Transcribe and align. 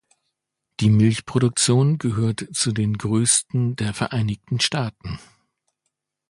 Die 0.79 0.89
Milchproduktion 0.89 1.99
gehört 1.99 2.47
zu 2.55 2.71
den 2.71 2.97
größten 2.97 3.75
der 3.75 3.93
Vereinigten 3.93 4.59
Staaten. 4.59 5.19